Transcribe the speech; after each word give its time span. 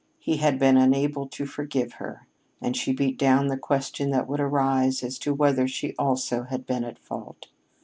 He 0.17 0.37
had 0.37 0.57
been 0.57 0.77
unable 0.77 1.27
to 1.27 1.45
forgive 1.45 1.93
her, 2.01 2.25
and 2.59 2.75
she 2.75 2.91
beat 2.91 3.19
down 3.19 3.49
the 3.49 3.55
question 3.57 4.09
that 4.09 4.27
would 4.27 4.39
arise 4.39 5.03
as 5.03 5.19
to 5.19 5.31
whether 5.31 5.67
she 5.67 5.93
also 5.95 6.41
had 6.45 6.65
been 6.65 6.83
at 6.83 6.97
fault. 6.97 7.49